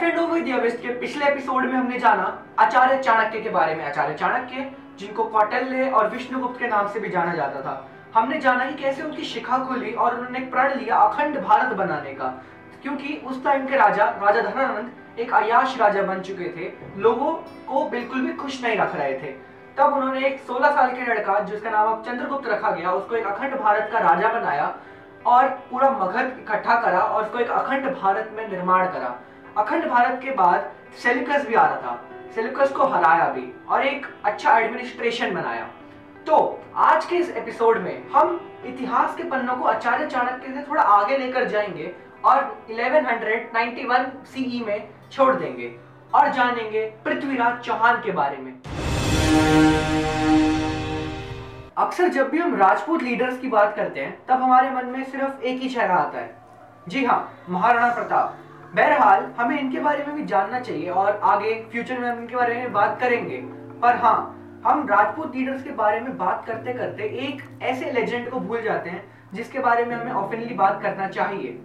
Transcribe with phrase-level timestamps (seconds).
[0.00, 0.44] Friendo with
[0.82, 5.90] के पिछले episode में हमने जाना आचार्य चाणक्य के बारे में। आचार्य चाणक्य, जिनको कौटिल्य
[5.90, 9.58] और विष्णुगुप्त के नाम से भी जाना जाता था। हमने जाना कि कैसे उनकी शिखा
[9.58, 12.26] खुली और उन्होंने प्रण लिया अखंड भारत बनाने का।
[12.82, 17.32] क्योंकि उस टाइम के राजा राजा धनानंद एक अयाश राजा बन चुके थे। लोगों
[17.68, 19.32] को बिल्कुल भी खुश नहीं रख रहे थे।
[19.78, 23.26] तब उन्होंने एक 16 साल के लड़का, जिसका नाम अब चंद्रगुप्त रखा गया, उसको एक
[23.26, 24.76] अखंड भारत का राजा बनाया
[25.26, 29.18] और पूरा मगध इकट्ठा करा और उसको एक अखंड भारत में निर्माण करा।
[29.58, 34.06] अखंड भारत के बाद सेल्यूकस भी आ रहा था। सेल्यूकस को हराया भी और एक
[34.24, 35.68] अच्छा एडमिनिस्ट्रेशन बनाया।
[36.26, 40.82] तो आज के इस एपिसोड में हम इतिहास के पन्नों को आचार्य चाणक्य से थोड़ा
[40.82, 45.78] आगे लेकर जाएँगे और 1191 सीई में छोड़ देंगे
[46.14, 48.52] और जानेंगे पृथ्वीराज चौहान के बारे में।
[51.78, 55.42] अक्सर जब भी हम राजपूत लीडर्स की बात करते हैं, तब हमारे मन में सिर्फ़
[55.42, 56.42] एक ही चेहरा आता है।
[56.88, 58.38] जी हाँ महाराणा प्रताप।
[58.74, 62.54] बहरहाल, हमें इनके बारे में भी जानना चाहिए और आगे फ्यूचर में हम इनके बारे
[62.54, 63.36] में बात करेंगे।
[63.82, 68.40] पर हाँ हम राजपूत लीडर्स के बारे में बात करते करते एक ऐसे लेजेंड को
[68.40, 69.02] भूल जाते हैं,
[69.34, 71.58] जिसके बारे में हमें ऑफनली बात करना चाहिए।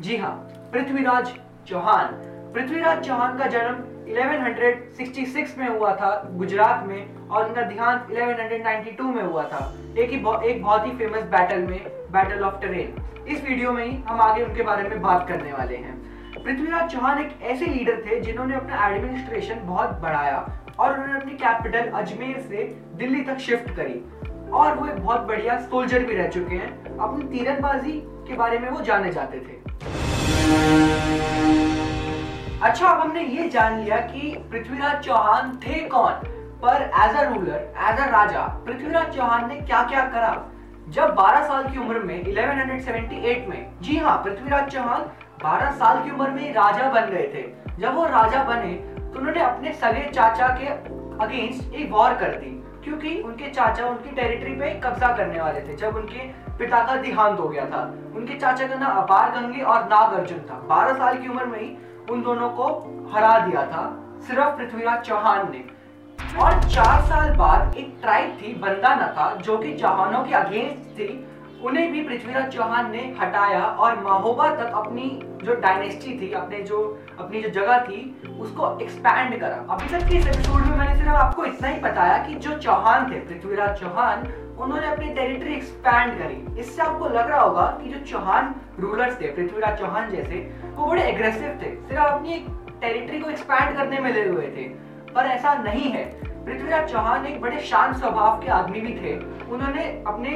[0.00, 0.32] जी हाँ
[0.72, 1.32] पृथ्वीराज
[1.68, 2.06] चौहान।
[2.54, 9.22] पृथ्वीराज चौहान का जन्म 1166 में हुआ था गुजरात में और उनका देहांत 1192 में
[9.22, 10.16] हुआ था। एक ही
[10.50, 11.80] एक बहुत ही फ़ेमस बैटल में
[12.12, 15.76] बैटल ऑफ़ टेरेन इस वीडियो में ही हम आगे उनके बारे में बात करने वाले
[15.76, 15.98] हैं।
[16.36, 20.36] पृथ्वीराज चौहान एक ऐसे लीडर थे जिन्होंने अपना एडमिनिस्ट्रेशन बहुत बढ़ाया
[20.78, 22.64] और उन्होंने अपनी कैपिटल अजमेर से
[22.94, 23.94] दिल्ली तक शिफ्ट करी।
[24.50, 27.92] और वो एक बहुत बढ़िया सोल्जर भी रह चुके हैं। अपनी तीरंदाजी
[28.28, 29.58] के बारे में वो जाने जाते थे।
[32.62, 36.12] अच्छा अब हमने ये जान लिया कि पृथ्वीराज चौहान थे कौन?
[36.62, 40.32] पर as a ruler as a राजा, पृथ्वीराज चौहान ने क्या क्या करा?
[40.88, 45.10] जब 12 साल की उम्र में 1178 में, जी हाँ पृथ्वीराज चौहान
[45.42, 47.42] 12 साल की उम्र में राजा बन गए थे।
[47.80, 48.72] जब वो राजा बने
[49.04, 50.66] तो उन्होंने अपने सगे चाचा के
[51.24, 52.50] अगेंस्ट एक वॉर कर दी,
[52.84, 56.26] क्योंकि उनके चाचा उनकी टेरिटरी पे कब्जा करने वाले थे, जब उनके
[56.58, 57.82] पिता का देहांत हो गया था।
[58.16, 61.60] उनके चाचा का नाम अपार गंगे और नाग अर्जुन था। 12 साल की उम्र में
[61.60, 61.76] ही
[62.10, 62.66] उन दोनों को
[63.14, 63.82] हरा दिया था,
[64.26, 65.64] सिर्फ़ पृथ्वीराज चौहान ने।
[66.38, 71.08] और चार साल बाद एक ट्राइब थी, बंदा था, जो कि चौहानों के अगेंस्ट थी।
[71.64, 77.02] उन्हें भी पृथ्वीराज चौहान ने हटाया और महोबा तक अपनी जो डायनेस्टी थी, अपने जो,
[77.20, 81.10] अपनी जो जगह थी, उसको एक्सपैंड करा। अभी तक के इस एपिसोड में मैंने सिर्फ़
[81.10, 84.18] आपको इतना ही बताया कि जो चौहान थे, पृथ्वीराज चौहान,
[84.58, 89.26] उन्होंने अपनी टेरिटरी एक्सपैंड करी। इससे आपको लग रहा होगा कि जो चौहान रूलर्स थे,
[89.26, 92.46] पृथ्वीराज चौहान जैसे, वो बड़े एग्रेसिव थे। सिर्फ़ अपनी
[92.80, 97.40] टेरिटरी को एक्सपैंड करने में लगे हुए थे। पर ऐसा नहीं है। पृथ्वीराज चौहान एक
[97.40, 99.14] बड़े शांत स्वभाव के आदमी भी थे।
[99.50, 100.30] उन्होंने अपने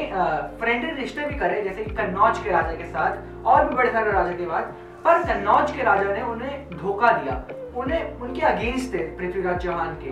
[0.59, 4.33] फ्रेंडली रिश्ते भी करे, जैसे कन्नौज के राजा के साथ, और भी बड़े सारे राजा
[4.33, 7.43] के बाद। पर कन्नौज के राजा ने उन्हें धोखा दिया।
[7.77, 10.11] उन्हें, उनके अगेंस्ट थे पृथ्वीराज चौहान के।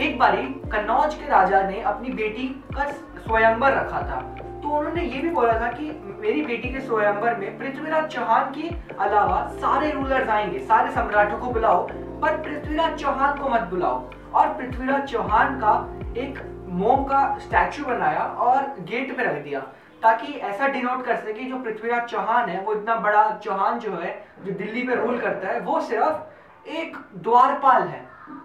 [0.00, 4.20] एक बारी कन्नौज के राजा ने अपनी बेटी का स्वयंवर रखा था।
[4.62, 5.90] तो उन्होंने ये भी बोला था कि
[6.20, 8.68] मेरी बेटी के स्वयंवर में पृथ्वीराज चौहान के
[9.00, 11.86] अलावा सारे रूलर्स आएँगे, सारे सम्राटों को बुलाओ
[12.20, 14.02] पर पृथ्वीराज चौहान को मत बुलाओ।
[14.34, 15.72] और पृथ्वीराज चौहान का
[16.20, 16.38] एक
[16.74, 19.60] मोम का स्टैचू बनाया और गेट पे रख दिया,
[20.02, 24.12] ताकि ऐसा डिनोट कर सके जो पृथ्वीराज चौहान है, वो इतना बड़ा चौहान जो है,
[24.44, 28.04] जो दिल्ली पे रूल करता है, वो सिर्फ़ एक द्वारपाल है।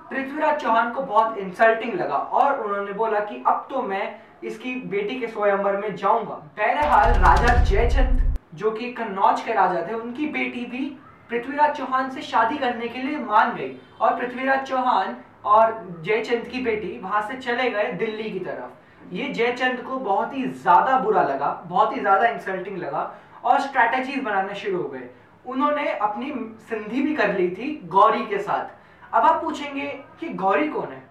[0.09, 5.19] पृथ्वीराज चौहान को बहुत इंसल्टिंग लगा और उन्होंने बोला कि अब तो मैं इसकी बेटी
[5.19, 8.21] के स्वयंवर में जाऊँगा। बहरहाल राजा जयचंद,
[8.55, 10.97] जो कि कन्नौज के राजा थे, उनकी बेटी भी
[11.29, 15.73] पृथ्वीराज चौहान से शादी करने के लिए मान गई और पृथ्वीराज चौहान और
[16.05, 20.43] जयचंद की बेटी वहाँ से चले गए दिल्ली की तरफ़। ये जयचंद को बहुत ही
[20.43, 23.11] ज़्यादा बुरा लगा, बहुत ही ज़्यादा इंसल्टिंग लगा
[23.43, 25.09] और स्ट्रैटेजीज बनाना शुरू हो गए।
[25.45, 26.31] उन्होंने अपनी
[26.69, 29.87] संधि भी कर ली थी गौरी के साथ। अब आप पूछेंगे
[30.19, 31.03] कि गौरी कौन है?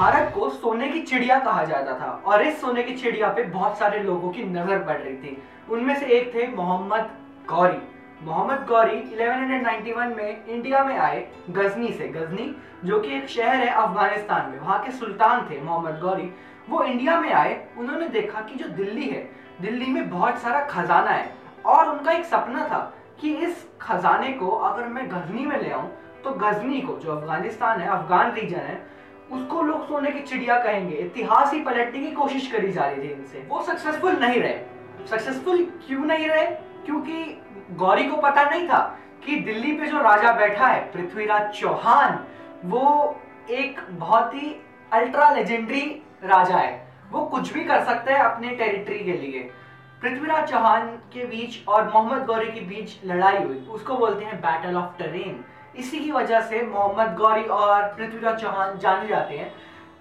[0.00, 3.78] भारत को सोने की चिड़िया कहा जाता था और इस सोने की चिड़िया पे बहुत
[3.78, 5.36] सारे लोगों की नज़र पड़ रही थी।
[5.70, 7.10] उनमें से एक थे मोहम्मद
[7.48, 7.80] गौरी।
[8.22, 12.54] मोहम्मद गौरी 1191 में इंडिया में आए गजनी से। गजनी,
[12.84, 16.30] जो कि एक शहर है अफ़गानिस्तान में, वहाँ के सुल्तान थे मोहम्मद गौरी।
[16.70, 19.22] वो इंडिया में आए, उन्होंने देखा कि जो दिल्ली है,
[19.60, 21.32] दिल्ली में बहुत सारा खजाना है
[21.66, 22.78] और उनका एक सपना था
[23.20, 25.90] कि इस खजाने को अगर मैं गजनी में ले आऊँ
[26.24, 28.78] तो गजनी को, जो अफ़गानिस्तान है, अफगान रीजन है
[29.32, 33.12] उसको लोग सोने की चिड़िया कहेंगे। इतिहास ही पलटने की कोशिश करी जा रही थी
[33.12, 34.60] इनसे। वो सक्सेसफुल नहीं रहे।
[35.06, 36.46] सक्सेसफुल क्यों नहीं रहे?
[36.86, 42.24] क्योंकि गौरी को पता नहीं था कि दिल्ली पे जो राजा बैठा है, पृथ्वीराज चौहान,
[42.64, 43.16] वो
[43.50, 44.56] एक बहुत ही
[44.92, 49.50] अल्ट्रा लेजेंडरी राजा है। वो कुछ भी कर सकता है अपने टेरिटरी के लिए।
[50.02, 54.76] पृथ्वीराज चौहान के बीच और मोहम्मद गौरी के बीच लड़ाई हुई। उसको बोलते हैं बैटल
[54.76, 55.44] ऑफ़ टरेन
[55.74, 59.52] इसी की वजह से मोहम्मद गौरी और पृथ्वीराज चौहान जाने जाते हैं।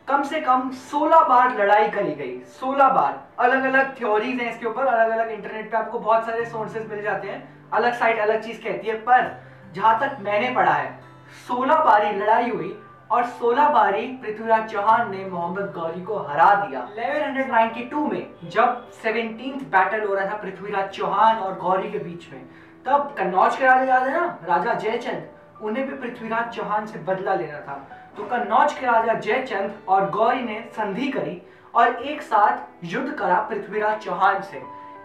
[0.07, 4.65] कम से कम 16 बार लड़ाई करी गई 16 बार। अलग अलग थ्योरीज हैं इसके
[4.67, 8.41] ऊपर अलग अलग इंटरनेट पे आपको बहुत सारे सोर्सेज मिल जाते हैं। अलग साइड अलग
[8.43, 9.41] चीज़ कहती है, पर
[9.73, 10.99] जहाँ तक मैंने पढ़ा है
[11.47, 12.75] 16 बारी लड़ाई हुई
[13.11, 19.57] और 16 बारी पृथ्वीराज चौहान ने मोहम्मद गौरी को हरा दिया। 1192 में जब सेवनटीन
[19.71, 22.45] बैटल हो रहा था पृथ्वीराज चौहान और गौरी के बीच में,
[22.85, 24.37] तब कन्नौज के राजा याद है ना?
[24.43, 25.29] राजा जयचंद।
[25.61, 27.73] उन्हें भी पृथ्वीराज चौहान से बदला लेना था।
[28.17, 31.41] तो कन्नौज के राजा जयचंद और गौरी ने संधि करी
[31.73, 34.61] और एक साथ युद्ध करा पृथ्वीराज चौहान से।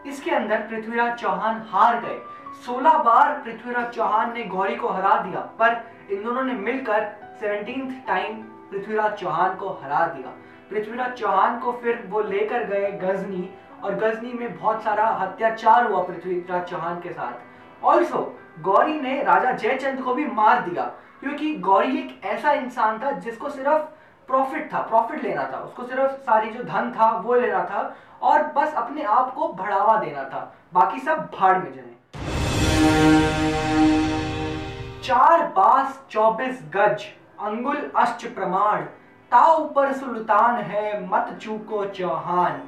[0.06, 2.18] इसके अंदर पृथ्वीराज चौहान हार गए।
[2.66, 7.10] 16 बार पृथ्वीराज चौहान ने गौरी को हरा दिया, पर इन दोनों ने मिलकर
[7.40, 10.32] सेवनटीन टाइम पृथ्वीराज चौहान को हरा दिया।
[10.70, 13.48] पृथ्वीराज चौहान को फिर वो लेकर गए गजनी
[13.84, 18.20] और गजनी में बहुत सारा अत्याचार हुआ पृथ्वीराज चौहान के साथ। ऑल्सो
[18.58, 20.82] गौरी ने राजा जयचंद को भी मार दिया,
[21.20, 23.82] क्योंकि गौरी एक ऐसा इंसान था जिसको सिर्फ़
[24.28, 28.42] प्रॉफिट था प्रॉफिट लेना था। उसको सिर्फ़ सारी जो धन था, वो लेना था और
[28.52, 31.92] बस अपने आप को बढ़ावा देना था। बाकी सब भाड़ में जाए।
[35.02, 37.04] चार बास, चौबीस गज,
[37.40, 38.82] अंगुल अष्ट प्रमाण
[39.32, 42.62] ताऊ पर सुल्तान है, मत चूको चौहान।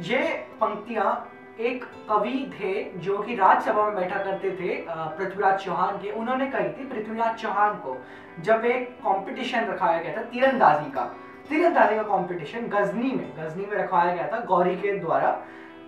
[0.00, 0.22] ये
[0.60, 1.12] पंक्तियाँ
[1.60, 6.68] एक कवि थे जो कि राज्यसभा में बैठा करते थे पृथ्वीराज चौहान के। उन्होंने कही
[6.68, 7.96] थी पृथ्वीराज चौहान को,
[8.40, 11.04] जब एक कंपटीशन रखाया गया था तीरंदाजी का।
[11.48, 15.30] तीरंदाजी का कंपटीशन गजनी में गजनी में रखवाया गया था गौरी के द्वारा।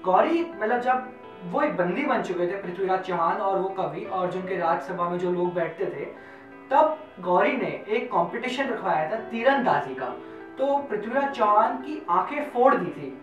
[0.04, 1.12] गौरी मतलब जब
[1.44, 5.18] वो एक बंदी बन चुके थे पृथ्वीराज चौहान और वो कवि और जिनके राज्यसभा में
[5.18, 6.04] जो लोग बैठते थे,
[6.70, 10.06] तब गौरी ने एक कंपटीशन रखवाया था तीरंदाजी का।
[10.58, 13.16] तो पृथ्वीराज चौहान की आँखें फोड़ दी थी।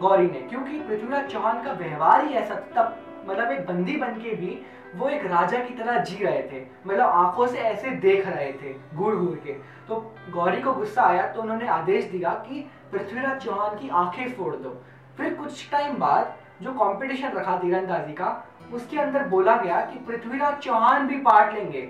[0.00, 2.96] गौरी ने क्योंकि पृथ्वीराज चौहान का व्यवहार ही ऐसा तब
[3.28, 4.58] मतलब एक बंदी बन के भी
[4.96, 8.72] वो एक राजा की तरह जी रहे थे मतलब आँखों से ऐसे देख रहे थे
[8.94, 9.52] घूर घूर के।
[9.88, 9.96] तो
[10.30, 12.60] गौरी को गुस्सा आया तो उन्होंने आदेश दिया कि
[12.92, 14.76] पृथ्वीराज चौहान की आँखें फोड़ दो।
[15.18, 20.58] फिर कुछ टाइम बाद जो कंपटीशन रखा तीरंदाजी का, उसके अंदर बोला गया कि पृथ्वीराज
[20.58, 21.88] चौहान भी पार्ट लेंगे।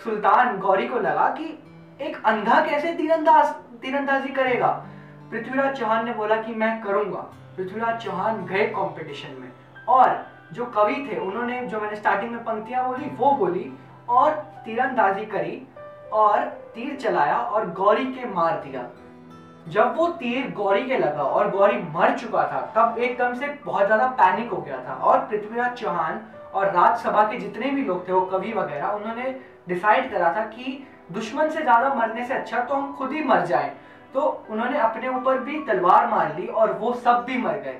[0.00, 1.44] सुल्तान गौरी को लगा कि
[2.00, 3.46] एक अंधा कैसे तीरंदाज,
[3.82, 4.70] तीरंदाजी करेगा?
[5.30, 7.20] पृथ्वीराज चौहान ने बोला कि मैं करूँगा।
[7.56, 9.50] पृथ्वीराज चौहान गए कंपटीशन में।
[9.88, 13.72] और जो कवि थे, उन्होंने जो मैंने स्टार्टिंग में पंक्तियाँ बोली, वो बोली,
[14.08, 14.30] और
[14.64, 15.62] तीरंदाजी करी,
[16.12, 16.44] और
[16.74, 18.88] तीर चलाया, और गौरी के मार दिया।
[19.68, 23.86] जब वो तीर गौरी के लगा, और गौरी मर चुका था, तब एकदम से बहुत
[23.86, 26.20] ज़्यादा पैनिक हो गया था। और पृथ्वीराज चौहान
[26.54, 29.34] और राज्यसभा के जितने भी लोग थे, वो कवि वगैरह, उन्होंने
[29.68, 33.44] डिसाइड करा था कि दुश्मन से ज़्यादा मरने से अच्छा तो हम खुद ही मर
[33.46, 33.70] जाएँ।
[34.14, 34.20] तो
[34.50, 37.78] उन्होंने अपने ऊपर भी तलवार मार ली और वो सब भी मर गए।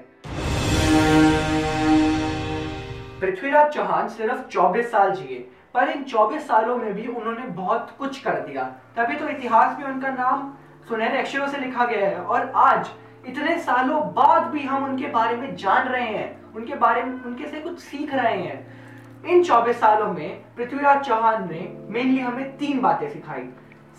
[3.21, 5.39] पृथ्वीराज चौहान सिर्फ़ 24 साल जिए,
[5.75, 8.65] पर इन 24 सालों में भी उन्होंने बहुत कुछ कर दिया।
[8.97, 10.53] तभी तो इतिहास में उनका नाम
[10.89, 12.91] सुनहरे अक्षरों से लिखा गया है और आज,
[13.27, 17.47] इतने सालों बाद भी हम उनके बारे में जान रहे हैं, उनके बारे में, उनके
[17.47, 22.81] से कुछ सीख रहे हैं। इन 24 सालों में पृथ्वीराज चौहान ने मेनली हमें तीन
[22.81, 23.49] बातें सिखाई।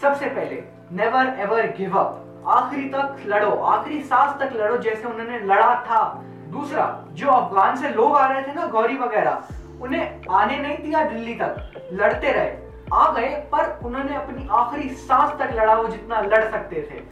[0.02, 5.40] सबसे पहले नेवर एवर गिव अप आखिरी तक लड़ो, आखिरी सांस तक लड़ो जैसे उन्होंने
[5.40, 9.44] लड़ा था। दूसरा, जो अफगान से लोग आ रहे थे ना, गौरी वगैरह,
[9.82, 12.58] उन्हें आने नहीं दिया दिल्ली तक। लड़ते रहे।
[12.94, 17.04] आ गए, पर उन्होंने अपनी आखिरी सांस तक लड़ा वो जितना लड़ सकते थे।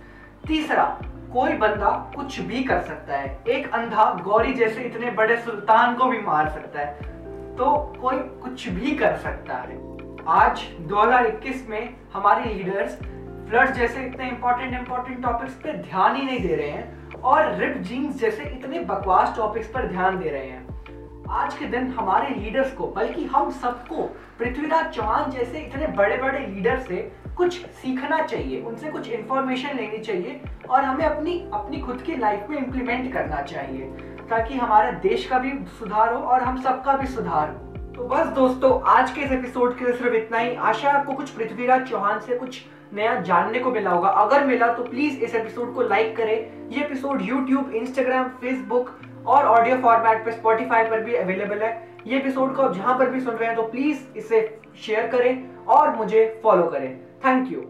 [0.48, 0.98] तीसरा,
[1.34, 6.06] कोई बंदा कुछ भी कर सकता है। एक अंधा गौरी जैसे इतने बड़े सुल्तान को
[6.06, 6.94] भी मार सकता है।
[7.56, 13.00] तो कोई कुछ भी कर सकता है। आज 2021 में, हमारे लीडर्स
[13.50, 17.78] फ्लड जैसे इतने इंपॉर्टेंट इंपॉर्टेंट टॉपिक्स पे ध्यान ही नहीं दे रहे हैं और रिप
[17.78, 22.74] जीन्स जैसे इतने बकवास टॉपिक्स पर ध्यान दे रहे हैं। आज के दिन हमारे लीडर्स
[22.74, 24.04] को, बल्कि हम सबको,
[24.40, 29.98] पृथ्वीराज चौहान जैसे इतने बड़े बड़े लीडर से कुछ सीखना चाहिए, उनसे कुछ इंफॉर्मेशन लेनी
[29.98, 33.86] चाहिए और हमें अपनी अपनी खुद की लाइफ में इम्प्लीमेंट करना चाहिए,
[34.30, 37.69] ताकि हमारे देश का भी सुधार हो और हम सबका भी सुधार हो।
[38.00, 41.30] तो बस दोस्तों, आज के इस एपिसोड के लिए सिर्फ़ इतना ही। आशा आपको कुछ
[41.30, 42.60] पृथ्वीराज चौहान से कुछ
[42.94, 46.84] नया जानने को मिला होगा। अगर मिला तो प्लीज़ इस एपिसोड को लाइक करें। ये
[46.84, 48.92] एपिसोड यूट्यूब इंस्टाग्राम फेसबुक
[49.28, 51.72] और ऑडियो फॉर्मेट पर स्पॉटिफाई पर भी अवेलेबल है।
[52.08, 54.42] ये एपिसोड को आप जहाँ पर भी सुन रहे हैं तो प्लीज़ इसे
[54.86, 56.90] शेयर करें और मुझे फॉलो करें।
[57.26, 57.66] Thank you